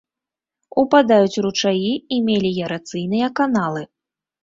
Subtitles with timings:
[0.83, 3.89] Упадаюць ручаі і меліярацыйныя каналы.